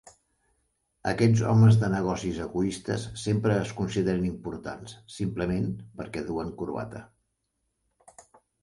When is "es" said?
3.67-3.75